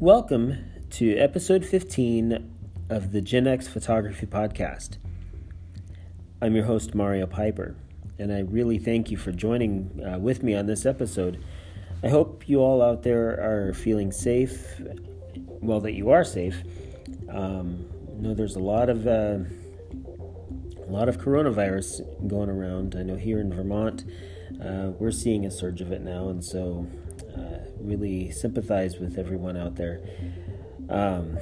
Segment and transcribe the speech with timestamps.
[0.00, 2.50] Welcome to episode 15
[2.90, 4.98] of the Gen X Photography Podcast.
[6.42, 7.76] I'm your host, Mario Piper,
[8.18, 11.42] and I really thank you for joining uh, with me on this episode.
[12.02, 14.80] I hope you all out there are feeling safe,
[15.36, 16.62] well, that you are safe.
[17.28, 17.86] Um,
[18.24, 19.38] know there's a lot of uh,
[20.86, 22.96] a lot of coronavirus going around.
[22.98, 24.04] I know here in Vermont,
[24.62, 26.86] uh, we're seeing a surge of it now, and so
[27.80, 30.00] really sympathize with everyone out there.
[30.88, 31.38] Um,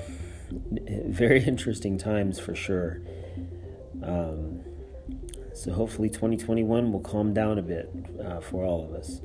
[0.50, 3.00] very interesting times for sure.
[4.02, 4.60] Um,
[5.54, 7.90] so hopefully 2021 will calm down a bit
[8.24, 9.20] uh, for all of us.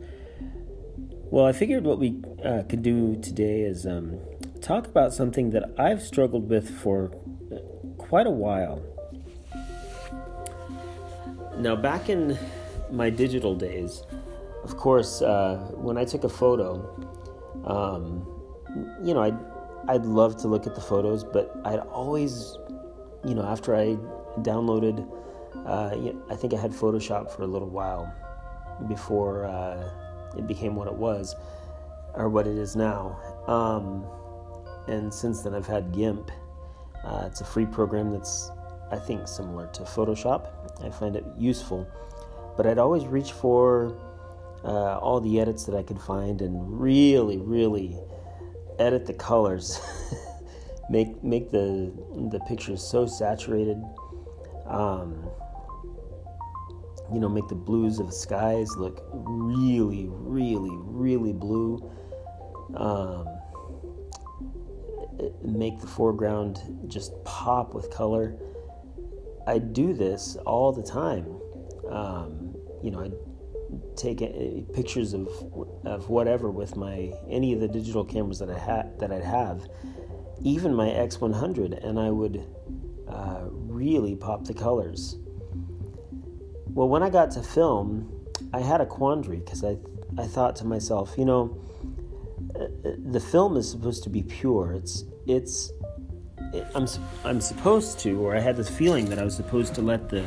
[1.29, 4.19] Well, I figured what we uh, could do today is um,
[4.61, 7.11] talk about something that I've struggled with for
[7.51, 7.57] uh,
[7.97, 8.81] quite a while.
[11.57, 12.37] Now, back in
[12.91, 14.03] my digital days,
[14.67, 16.83] of course, uh, when I took a photo,
[17.63, 18.27] um,
[19.01, 19.39] you know, I'd,
[19.87, 22.57] I'd love to look at the photos, but I'd always,
[23.23, 23.95] you know, after I
[24.41, 25.07] downloaded,
[25.65, 25.95] uh,
[26.29, 28.13] I think I had Photoshop for a little while
[28.89, 29.89] before uh,
[30.37, 31.33] it became what it was,
[32.13, 33.17] or what it is now.
[33.47, 34.05] Um,
[34.89, 36.29] and since then, I've had GIMP.
[37.05, 38.51] Uh, it's a free program that's,
[38.91, 40.49] I think, similar to Photoshop.
[40.83, 41.87] I find it useful,
[42.57, 43.97] but I'd always reach for
[44.67, 47.97] uh, all the edits that I could find and really, really
[48.77, 49.79] edit the colors,
[50.89, 51.91] make make the
[52.31, 53.81] the pictures so saturated.
[54.65, 55.29] Um,
[57.13, 61.89] you know, make the blues of the skies look really, really, really blue.
[62.75, 63.25] Um,
[65.41, 68.37] make the foreground just pop with color.
[69.47, 71.25] I do this all the time.
[71.89, 73.11] Um, you know, I
[73.95, 74.19] take
[74.73, 75.27] pictures of
[75.85, 79.67] of whatever with my any of the digital cameras that I had that I'd have,
[80.41, 82.45] even my X100, and I would
[83.07, 85.17] uh, really pop the colors.
[86.67, 89.77] Well, when I got to film, I had a quandary because I
[90.17, 91.57] I thought to myself, you know,
[92.55, 94.73] uh, uh, the film is supposed to be pure.
[94.73, 95.71] It's it's
[96.75, 96.87] I'm
[97.23, 100.25] I'm supposed to, or I had this feeling that I was supposed to let the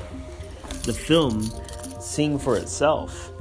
[0.84, 1.50] the film
[2.00, 3.32] sing for itself.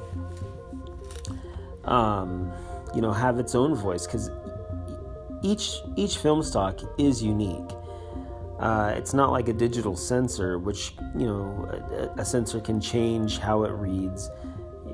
[1.85, 2.51] Um,
[2.93, 4.29] you know, have its own voice because
[5.41, 7.69] each each film stock is unique.
[8.59, 13.37] Uh, it's not like a digital sensor, which you know a, a, sensor can change
[13.37, 14.29] how it reads.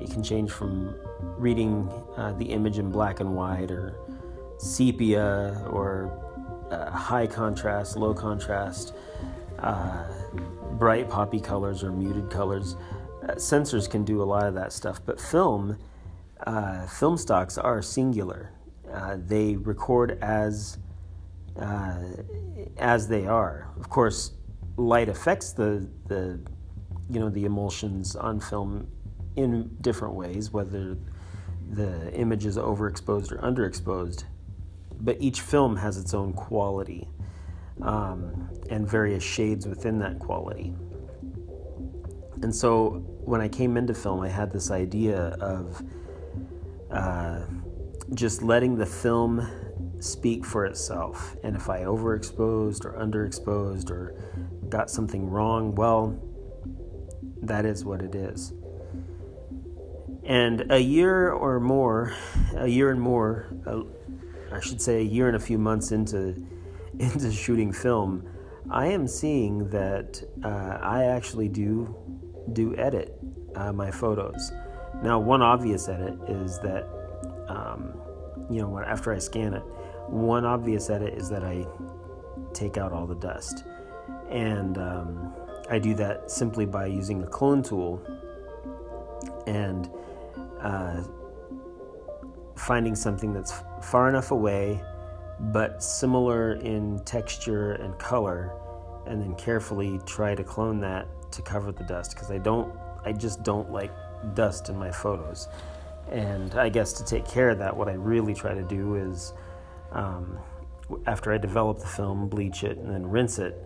[0.00, 0.94] It can change from
[1.36, 3.96] reading uh, the image in black and white or
[4.58, 6.12] sepia or
[6.70, 8.94] uh, high contrast, low contrast,
[9.58, 10.04] uh,
[10.72, 12.76] bright poppy colors or muted colors.
[13.26, 15.78] Uh, sensors can do a lot of that stuff, but film,
[16.46, 18.52] uh, film stocks are singular.
[18.92, 20.78] Uh, they record as
[21.58, 21.98] uh,
[22.76, 23.68] as they are.
[23.80, 24.32] Of course,
[24.76, 26.40] light affects the the
[27.10, 28.88] you know the emulsions on film
[29.34, 30.96] in different ways, whether
[31.68, 34.24] the image is overexposed or underexposed.
[35.00, 37.08] But each film has its own quality
[37.82, 40.74] um, and various shades within that quality.
[42.42, 45.82] And so when I came into film, I had this idea of
[46.90, 47.40] uh,
[48.14, 49.46] just letting the film
[49.98, 51.36] speak for itself.
[51.42, 54.14] And if I overexposed or underexposed or
[54.68, 56.18] got something wrong, well,
[57.42, 58.52] that is what it is.
[60.24, 62.12] And a year or more,
[62.56, 63.82] a year and more, uh,
[64.52, 66.34] I should say, a year and a few months into
[66.98, 68.26] into shooting film,
[68.70, 71.94] I am seeing that uh, I actually do
[72.52, 73.18] do edit
[73.54, 74.52] uh, my photos.
[75.02, 76.88] Now, one obvious edit is that
[77.48, 78.00] um,
[78.50, 79.62] you know after I scan it,
[80.08, 81.66] one obvious edit is that I
[82.52, 83.64] take out all the dust,
[84.30, 85.34] and um,
[85.70, 88.02] I do that simply by using a clone tool
[89.46, 89.90] and
[90.60, 91.02] uh,
[92.56, 94.80] finding something that's far enough away
[95.38, 98.54] but similar in texture and color
[99.06, 102.72] and then carefully try to clone that to cover the dust because I don't
[103.04, 103.92] I just don't like
[104.34, 105.48] dust in my photos.
[106.10, 109.32] And I guess to take care of that what I really try to do is
[109.92, 110.38] um,
[111.06, 113.56] after I develop the film bleach it and then rinse it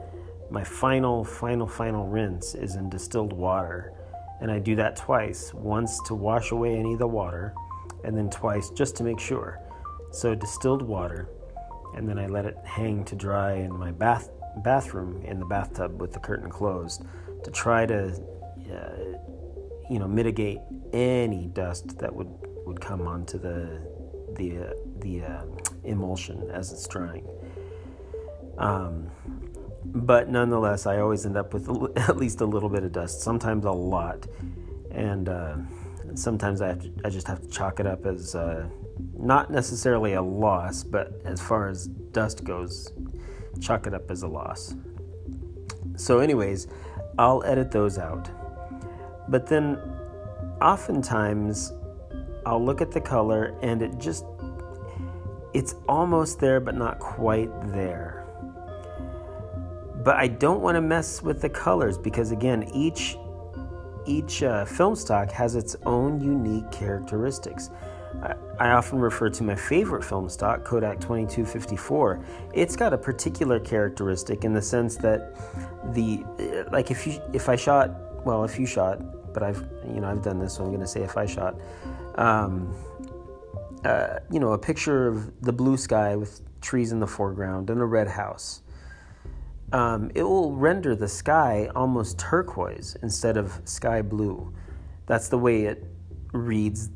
[0.50, 3.92] my final final final rinse is in distilled water.
[4.40, 7.54] And I do that twice once to wash away any of the water
[8.04, 9.60] and then twice just to make sure.
[10.10, 11.28] So distilled water
[11.94, 16.00] and then I let it hang to dry in my bath bathroom in the bathtub
[16.00, 17.05] with the curtain closed
[17.44, 18.12] to try to
[18.73, 19.19] uh,
[19.88, 20.58] you know mitigate
[20.93, 22.31] any dust that would
[22.67, 23.81] would come onto the
[24.37, 25.43] the uh, the uh,
[25.85, 27.26] emulsion as it's drying.
[28.58, 29.11] Um,
[29.85, 31.69] but nonetheless, I always end up with
[32.08, 34.26] at least a little bit of dust, sometimes a lot,
[34.91, 35.56] and uh,
[36.14, 38.69] sometimes I, to, I just have to chalk it up as uh,
[39.19, 42.93] not necessarily a loss, but as far as dust goes,
[43.60, 44.74] chalk it up as a loss.
[45.96, 46.66] So, anyways,
[47.18, 48.30] I'll edit those out.
[49.28, 49.78] But then,
[50.60, 51.72] oftentimes,
[52.46, 54.24] I'll look at the color and it just,
[55.52, 58.20] it's almost there, but not quite there
[60.04, 63.16] but I don't want to mess with the colors because again, each
[64.06, 67.70] each uh, film stock has its own unique characteristics.
[68.58, 72.24] I, often refer to my favorite film stock, Kodak 2254.
[72.52, 75.34] It's got a particular characteristic in the sense that
[75.94, 77.90] the uh, like if you if I shot
[78.26, 80.86] well if you shot, but I've you know I've done this, so I'm going to
[80.86, 81.54] say if I shot.
[82.16, 82.74] Um,
[83.84, 87.80] uh, you know, a picture of the blue sky with trees in the foreground and
[87.80, 88.60] a red house
[89.72, 94.52] um, it will render the sky almost turquoise instead of sky blue.
[95.06, 95.84] That's the way it
[96.32, 96.90] reads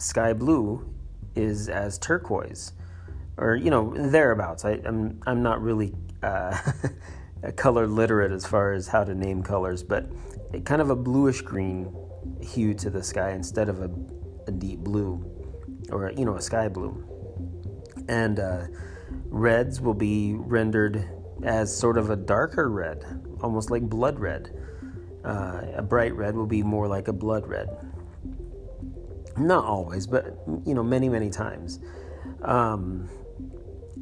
[0.00, 0.92] sky blue
[1.34, 2.72] is as turquoise
[3.36, 6.56] or you know thereabouts I, am I'm, I'm not really uh,
[7.56, 10.10] color literate as far as how to name colors but
[10.64, 11.94] kind of a bluish green
[12.40, 13.90] hue to the sky instead of a,
[14.48, 15.24] a deep blue
[15.90, 17.04] or you know a sky blue
[18.08, 18.66] and uh,
[19.26, 21.08] reds will be rendered
[21.44, 23.04] as sort of a darker red,
[23.40, 24.50] almost like blood red.
[25.24, 27.68] Uh, a bright red will be more like a blood red.
[29.36, 31.80] Not always, but you know, many, many times.
[32.42, 33.08] Um,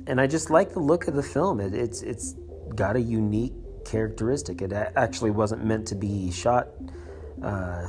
[0.07, 1.61] and I just like the look of the film.
[1.61, 2.35] It, it's it's
[2.75, 3.55] got a unique
[3.85, 4.63] characteristic.
[4.63, 6.69] It actually wasn't meant to be shot,
[7.43, 7.89] uh,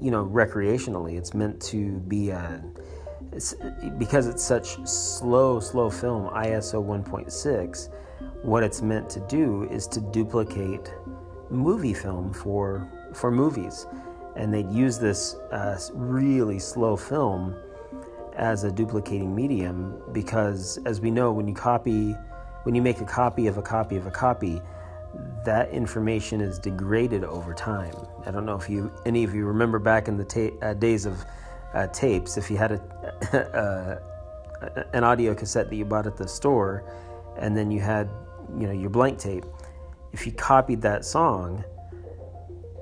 [0.00, 1.18] you know, recreationally.
[1.18, 2.62] It's meant to be a,
[3.32, 3.54] it's,
[3.98, 6.28] because it's such slow, slow film.
[6.30, 7.88] ISO 1.6
[8.42, 10.92] what it's meant to do is to duplicate
[11.50, 13.86] movie film for for movies,
[14.36, 17.56] and they'd use this uh, really slow film
[18.36, 22.12] as a duplicating medium because, as we know, when you copy,
[22.62, 24.60] when you make a copy of a copy of a copy,
[25.44, 27.94] that information is degraded over time.
[28.26, 31.06] I don't know if you any of you remember back in the ta- uh, days
[31.06, 31.24] of
[31.74, 34.00] uh, tapes, if you had a
[34.72, 36.84] uh, an audio cassette that you bought at the store,
[37.38, 38.08] and then you had
[38.58, 39.44] you know your blank tape
[40.12, 41.64] if you copied that song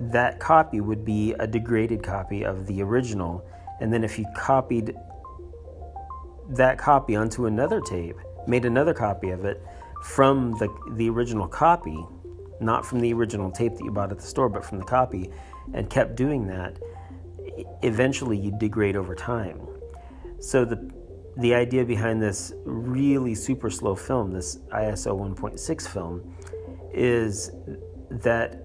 [0.01, 3.45] that copy would be a degraded copy of the original.
[3.81, 4.95] And then if you copied
[6.51, 8.17] that copy onto another tape
[8.47, 9.63] made another copy of it
[10.03, 12.07] from the the original copy
[12.59, 15.31] not from the original tape that you bought at the store but from the copy
[15.75, 16.79] and kept doing that
[17.83, 19.61] eventually you'd degrade over time.
[20.41, 20.91] So the
[21.37, 26.35] the idea behind this really super slow film, this ISO 1.6 film,
[26.93, 27.53] is
[28.11, 28.61] that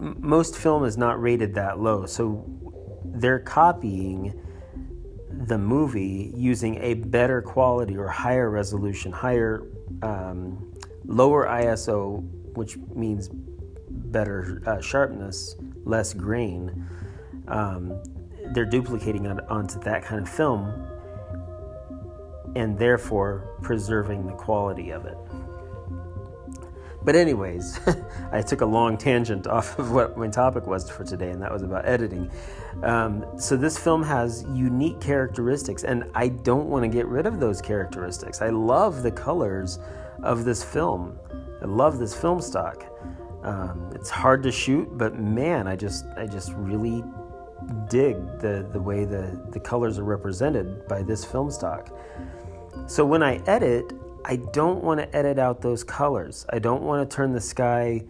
[0.00, 2.06] most film is not rated that low.
[2.06, 2.44] So
[3.04, 4.40] they're copying
[5.30, 9.66] the movie using a better quality or higher resolution, higher,
[10.02, 10.74] um,
[11.04, 12.22] lower ISO,
[12.56, 16.86] which means better uh, sharpness, less grain.
[17.46, 18.00] Um,
[18.52, 20.88] they're duplicating onto that kind of film
[22.56, 25.16] and therefore preserving the quality of it.
[27.08, 27.80] But, anyways,
[28.32, 31.50] I took a long tangent off of what my topic was for today, and that
[31.50, 32.30] was about editing.
[32.82, 37.40] Um, so, this film has unique characteristics, and I don't want to get rid of
[37.40, 38.42] those characteristics.
[38.42, 39.78] I love the colors
[40.22, 41.18] of this film.
[41.62, 42.84] I love this film stock.
[43.42, 47.02] Um, it's hard to shoot, but man, I just I just really
[47.88, 51.88] dig the the way the the colors are represented by this film stock.
[52.86, 53.94] So when I edit,
[54.28, 56.44] I don't want to edit out those colors.
[56.50, 58.04] I don't want to turn the sky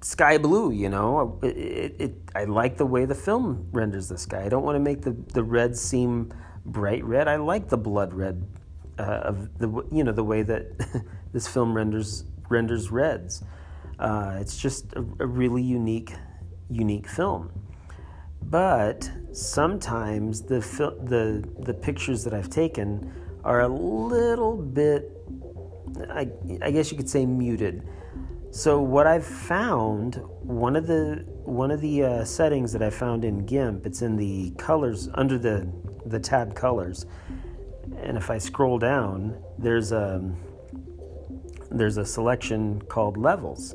[0.00, 1.38] sky blue, you know.
[1.40, 4.42] It, it, it, I like the way the film renders the sky.
[4.42, 6.34] I don't want to make the, the red seem
[6.66, 7.28] bright red.
[7.28, 8.44] I like the blood red
[8.98, 10.66] uh, of the you know the way that
[11.32, 13.44] this film renders renders reds.
[14.00, 16.12] Uh, it's just a, a really unique
[16.68, 17.52] unique film.
[18.42, 23.12] But sometimes the fil- the the pictures that I've taken
[23.44, 25.10] are a little bit,
[26.10, 26.28] I,
[26.60, 27.86] I guess you could say, muted.
[28.50, 33.24] So what I've found, one of the one of the uh, settings that I found
[33.24, 35.72] in GIMP, it's in the colors under the
[36.04, 37.06] the tab colors,
[37.96, 40.22] and if I scroll down, there's a
[41.70, 43.74] there's a selection called levels,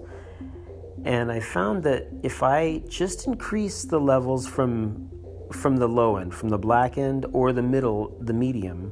[1.04, 5.10] and I found that if I just increase the levels from
[5.52, 8.92] from the low end, from the black end or the middle, the medium,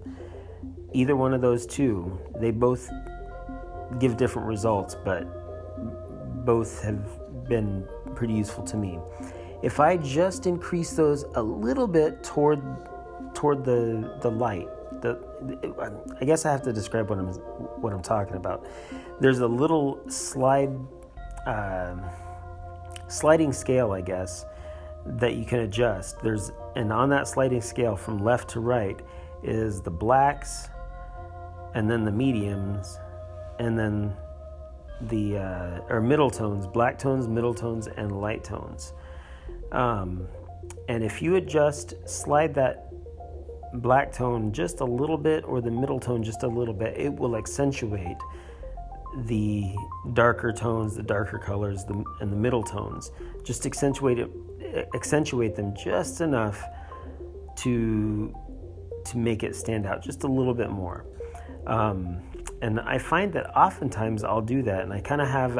[0.96, 2.90] either one of those two, they both
[4.00, 5.26] give different results, but
[6.46, 7.04] both have
[7.48, 9.00] been pretty useful to me.
[9.62, 12.62] If I just increase those a little bit toward
[13.34, 14.68] toward the the light,
[15.02, 15.20] the,
[16.22, 17.34] I guess I have to describe what I'm
[17.82, 18.66] what I'm talking about.
[19.20, 20.74] There's a little slide
[21.46, 21.96] uh,
[23.08, 24.46] sliding scale, I guess,
[25.06, 26.22] that you can adjust.
[26.22, 29.00] There's and on that sliding scale from left to right
[29.44, 30.70] is the blacks,
[31.76, 32.98] and then the mediums,
[33.60, 34.14] and then
[35.02, 38.94] the uh, or middle tones, black tones, middle tones, and light tones.
[39.72, 40.28] Um,
[40.88, 42.92] and if you adjust, slide that
[43.82, 47.14] black tone just a little bit or the middle tone just a little bit, it
[47.14, 48.18] will accentuate
[49.26, 49.74] the
[50.14, 53.12] darker tones, the darker colors, the, and the middle tones.
[53.44, 54.30] Just accentuate it,
[54.96, 56.64] accentuate them just enough
[57.58, 58.34] to
[59.06, 61.06] to make it stand out just a little bit more.
[61.68, 62.20] Um,
[62.62, 65.58] and I find that oftentimes I'll do that, and I kind of have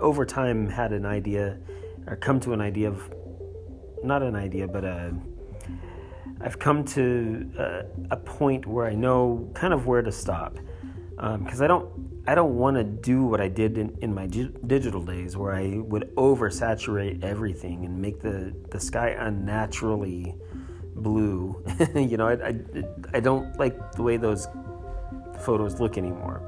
[0.00, 1.58] over time had an idea
[2.06, 3.12] or come to an idea of
[4.02, 5.12] not an idea, but a
[6.40, 10.56] I've come to a, a point where I know kind of where to stop
[11.16, 14.26] because um, I don't I don't want to do what I did in, in my
[14.26, 20.34] di- digital days where I would oversaturate everything and make the, the sky unnaturally
[20.94, 21.64] blue.
[21.94, 22.60] you know, I, I,
[23.14, 24.46] I, don't like the way those
[25.40, 26.42] photos look anymore.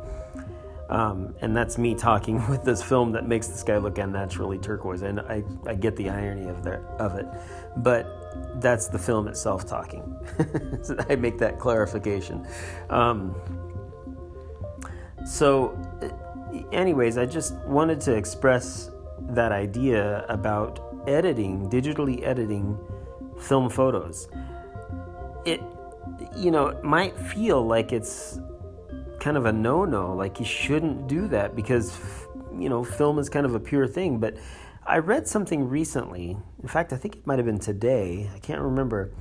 [0.90, 5.02] Um, and that's me talking with this film that makes the sky look unnaturally turquoise.
[5.02, 7.26] And I, I get the irony of, the, of it.
[7.76, 10.16] But that's the film itself talking.
[11.08, 12.46] I make that clarification.
[12.90, 13.34] Um,
[15.24, 15.78] so,
[16.72, 18.90] anyways, I just wanted to express
[19.30, 22.78] that idea about editing, digitally editing
[23.38, 24.28] film photos.
[25.44, 25.62] It,
[26.36, 28.40] you know, might feel like it's
[29.20, 31.98] kind of a no no, like you shouldn't do that because,
[32.56, 34.18] you know, film is kind of a pure thing.
[34.18, 34.36] But
[34.84, 36.36] I read something recently.
[36.62, 38.30] In fact, I think it might have been today.
[38.34, 39.12] I can't remember.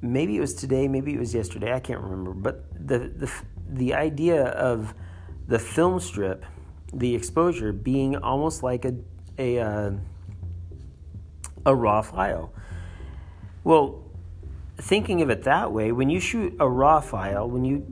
[0.00, 1.72] Maybe it was today, maybe it was yesterday.
[1.72, 2.32] I can't remember.
[2.32, 3.30] But the, the
[3.68, 4.94] the idea of
[5.48, 6.44] the film strip,
[6.92, 8.94] the exposure being almost like a
[9.38, 9.90] a uh,
[11.66, 12.52] a raw file.
[13.64, 14.04] Well,
[14.76, 17.86] thinking of it that way, when you shoot a raw file, when you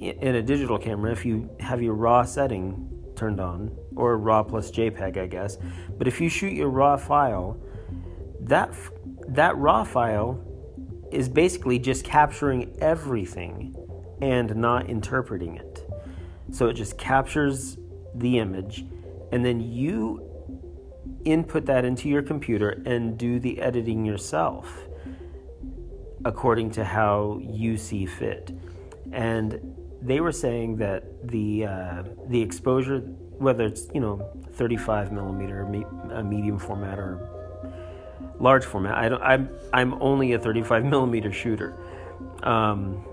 [0.00, 4.70] in a digital camera, if you have your raw setting turned on, or raw plus
[4.70, 5.58] JPEG, I guess,
[5.96, 7.60] but if you shoot your raw file,
[8.40, 8.72] that
[9.28, 10.44] that raw file
[11.10, 13.74] is basically just capturing everything
[14.20, 15.84] and not interpreting it.
[16.50, 17.76] So it just captures
[18.14, 18.84] the image,
[19.32, 20.24] and then you
[21.24, 24.86] input that into your computer and do the editing yourself
[26.24, 28.52] according to how you see fit.
[29.12, 33.00] And they were saying that the uh, the exposure,
[33.38, 37.28] whether it's you know 35 millimeter, me, a medium format, or
[38.38, 39.22] large format, I don't.
[39.22, 41.74] I'm I'm only a 35 millimeter shooter.
[42.42, 43.04] Um,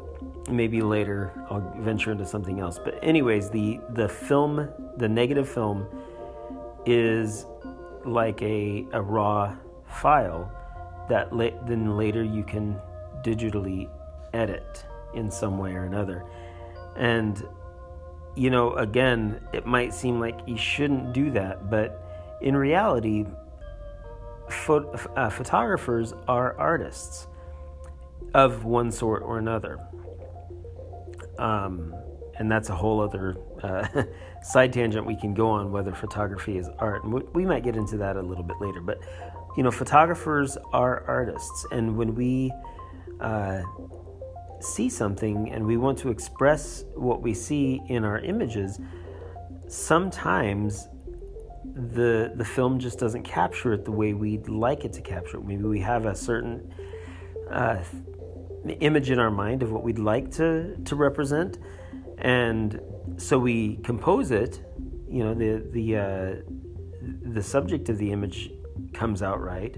[0.50, 2.80] maybe later I'll venture into something else.
[2.84, 5.88] But anyways, the the film, the negative film,
[6.86, 7.46] is
[8.06, 9.56] like a a raw
[9.88, 10.52] file
[11.10, 12.80] that la- then later you can
[13.24, 13.90] digitally
[14.34, 16.24] edit in some way or another.
[16.96, 17.44] And
[18.36, 23.26] you know, again, it might seem like you shouldn't do that, but in reality,
[24.68, 27.28] uh, photographers are artists
[28.34, 29.80] of one sort or another.
[31.40, 31.94] Um,
[32.38, 34.04] and that's a whole other uh,
[34.44, 37.06] side tangent we can go on whether photography is art.
[37.06, 38.82] And we might get into that a little bit later.
[38.82, 39.00] But,
[39.56, 41.66] you know, photographers are artists.
[41.72, 42.52] And when we
[43.22, 43.62] uh,
[44.60, 48.80] see something and we want to express what we see in our images,
[49.68, 50.88] sometimes
[51.76, 55.46] the the film just doesn't capture it the way we'd like it to capture it.
[55.46, 56.74] Maybe we have a certain
[57.50, 57.84] uh,
[58.80, 61.58] image in our mind of what we'd like to to represent,
[62.18, 62.80] and
[63.18, 64.62] so we compose it.
[65.10, 66.36] You know, the the uh,
[67.34, 68.52] the subject of the image
[68.94, 69.76] comes out right,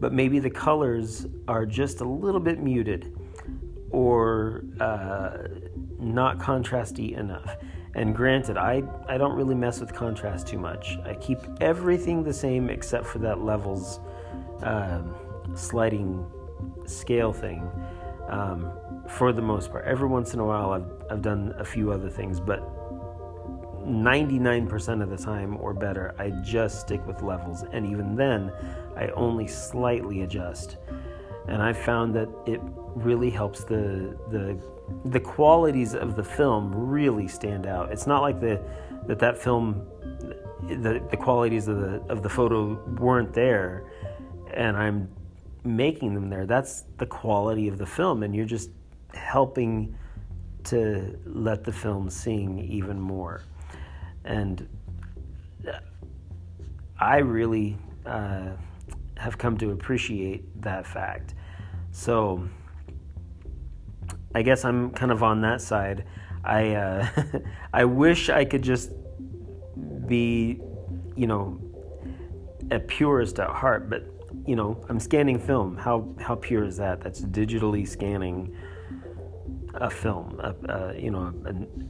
[0.00, 3.16] but maybe the colors are just a little bit muted
[3.90, 5.38] or uh,
[5.98, 7.56] not contrasty enough.
[7.94, 10.96] And granted, I, I don't really mess with contrast too much.
[11.04, 14.00] I keep everything the same except for that levels
[14.62, 15.14] um,
[15.54, 16.24] sliding
[16.86, 17.68] scale thing
[18.28, 18.72] um,
[19.08, 19.84] for the most part.
[19.84, 22.60] Every once in a while, I've, I've done a few other things, but
[23.84, 27.64] 99% of the time or better, I just stick with levels.
[27.72, 28.52] And even then,
[28.96, 30.76] I only slightly adjust.
[31.50, 32.60] And I found that it
[32.94, 34.58] really helps the the
[35.04, 37.92] the qualities of the film really stand out.
[37.92, 38.62] It's not like the
[39.06, 39.86] that that film
[40.68, 43.84] the the qualities of the of the photo weren't there
[44.54, 45.08] and I'm
[45.64, 46.46] making them there.
[46.46, 48.70] That's the quality of the film and you're just
[49.12, 49.96] helping
[50.64, 53.42] to let the film sing even more.
[54.24, 54.68] And
[57.00, 58.50] I really uh,
[59.16, 61.34] have come to appreciate that fact.
[61.90, 62.48] So
[64.34, 66.04] I guess I'm kind of on that side.
[66.44, 67.08] I uh,
[67.72, 68.90] I wish I could just
[70.06, 70.60] be,
[71.16, 71.60] you know,
[72.70, 74.04] a purist at heart, but
[74.46, 75.76] you know, I'm scanning film.
[75.76, 77.00] How how pure is that?
[77.00, 78.56] That's digitally scanning
[79.74, 81.34] a film, a, a you know,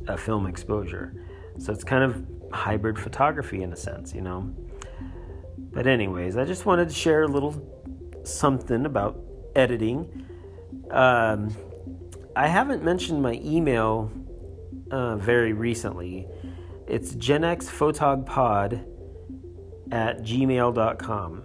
[0.06, 1.26] a, a film exposure.
[1.58, 4.52] So it's kind of hybrid photography in a sense, you know.
[5.58, 7.54] But anyways, I just wanted to share a little
[8.24, 9.20] something about
[9.60, 10.26] editing.
[10.90, 11.54] Um,
[12.34, 14.10] I haven't mentioned my email
[14.90, 16.26] uh, very recently.
[16.86, 18.86] It's genxphotogpod
[19.92, 21.42] at gmail.com.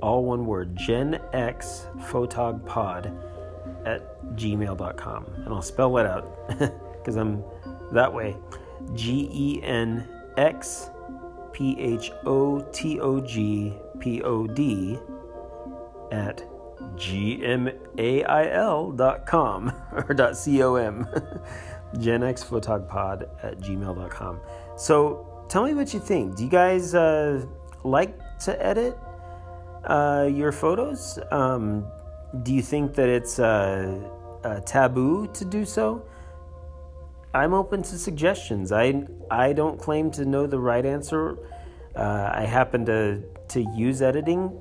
[0.00, 3.24] All one word, genxphotogpod
[3.84, 5.24] at gmail.com.
[5.26, 6.48] And I'll spell that out
[6.98, 7.42] because I'm
[7.92, 8.36] that way.
[8.94, 10.06] G E N
[10.36, 10.90] X
[11.52, 14.98] P H O T O G P O D
[16.12, 16.44] at
[16.96, 17.72] gmail.com
[19.92, 21.08] or .com.
[21.94, 24.40] genxphotogpod at gmail.com.
[24.76, 26.36] So tell me what you think.
[26.36, 27.44] Do you guys uh,
[27.84, 28.98] like to edit
[29.84, 31.18] uh, your photos?
[31.30, 31.86] Um,
[32.42, 33.98] do you think that it's uh,
[34.66, 36.04] taboo to do so?
[37.34, 38.72] I'm open to suggestions.
[38.72, 41.38] I I don't claim to know the right answer.
[41.94, 44.52] Uh, I happen to to use editing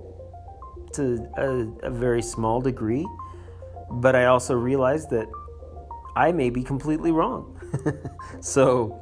[0.93, 3.05] to a, a very small degree,
[3.89, 5.27] but I also realize that
[6.15, 7.59] I may be completely wrong.
[8.41, 8.99] so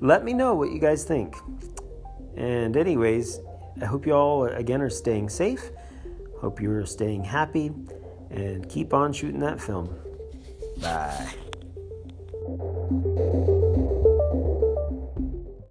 [0.00, 1.36] let me know what you guys think.
[2.36, 3.40] And, anyways,
[3.80, 5.70] I hope you all, again, are staying safe.
[6.40, 7.72] Hope you're staying happy.
[8.30, 9.94] And keep on shooting that film.
[10.80, 11.34] Bye.